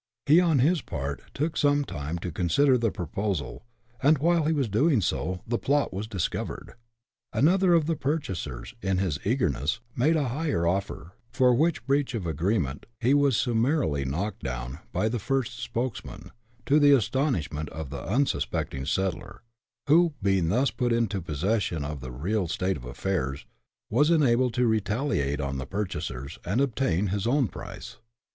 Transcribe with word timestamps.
He, 0.25 0.39
on 0.39 0.57
his 0.57 0.81
part, 0.81 1.21
took 1.31 1.55
some 1.55 1.85
time 1.85 2.17
to 2.25 2.31
consider 2.31 2.75
the 2.75 2.89
proposal, 2.89 3.67
and 4.01 4.17
while 4.17 4.45
he 4.45 4.51
was 4.51 4.67
doing 4.67 4.99
so, 4.99 5.41
the 5.45 5.59
plot 5.59 5.93
was 5.93 6.07
discovered. 6.07 6.73
Another 7.33 7.75
of 7.75 7.85
the 7.85 7.95
purchasers, 7.95 8.73
in 8.81 8.97
his 8.97 9.19
eagerness, 9.23 9.79
made 9.95 10.15
a 10.15 10.29
higher 10.29 10.65
offer, 10.65 11.13
for 11.31 11.53
which 11.53 11.85
breach 11.85 12.15
of 12.15 12.25
agreement 12.25 12.87
he 12.99 13.13
was 13.13 13.37
summarily 13.37 14.03
knocked 14.03 14.41
down 14.41 14.79
by 14.91 15.07
the 15.07 15.19
first 15.19 15.59
spokesman, 15.59 16.31
to 16.65 16.79
the 16.79 16.93
astonishment 16.93 17.69
of 17.69 17.91
the 17.91 18.01
unsuspecting 18.03 18.87
settler, 18.87 19.43
who, 19.85 20.15
being 20.19 20.49
thus 20.49 20.71
put 20.71 20.91
into 20.91 21.21
possession 21.21 21.85
of 21.85 21.99
the 22.01 22.09
real 22.11 22.47
state 22.47 22.75
of 22.75 22.85
affairs, 22.85 23.45
was 23.91 24.09
enabled 24.09 24.55
to 24.55 24.65
retaliate 24.65 25.39
on 25.39 25.59
the 25.59 25.67
purchasers, 25.67 26.39
and 26.43 26.59
obtain 26.59 27.09
his 27.09 27.27
own 27.27 27.47
price. 27.47 27.97